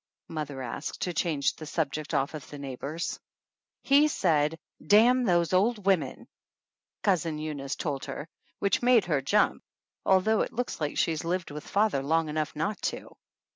mother 0.29 0.63
asked, 0.63 1.01
to 1.01 1.13
change 1.13 1.55
the 1.57 1.65
subject 1.67 2.11
off 2.11 2.33
of 2.33 2.49
the 2.49 2.57
neigh 2.57 2.75
bors. 2.75 3.19
"He 3.83 4.07
said, 4.07 4.57
'Damn 4.83 5.25
those 5.25 5.53
old 5.53 5.85
women!'' 5.85 6.27
Cousin 7.03 7.37
Eunice 7.37 7.75
told 7.75 8.05
her, 8.05 8.27
which 8.57 8.81
made 8.81 9.05
her 9.05 9.21
jump, 9.21 9.61
although 10.03 10.41
it 10.41 10.53
looks 10.53 10.81
like 10.81 10.97
she 10.97 11.11
has 11.11 11.23
lived 11.23 11.51
with 11.51 11.67
father 11.67 12.01
long 12.01 12.29
enough 12.29 12.55
not 12.55 12.81
to. 12.81 13.15